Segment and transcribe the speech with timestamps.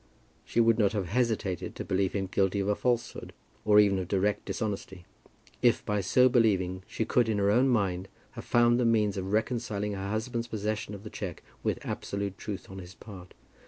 [0.43, 4.07] She would not have hesitated to believe him guilty of a falsehood, or even of
[4.07, 5.05] direct dishonesty,
[5.61, 9.31] if by so believing she could in her own mind have found the means of
[9.31, 13.35] reconciling her husband's possession of the cheque with absolute truth on his part.